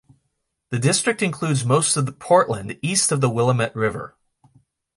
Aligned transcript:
The 0.71 0.79
district 0.79 1.21
includes 1.21 1.63
most 1.63 1.95
of 1.95 2.17
Portland 2.17 2.79
east 2.81 3.11
of 3.11 3.21
the 3.21 3.29
Willamette 3.29 3.75
River. 3.75 4.15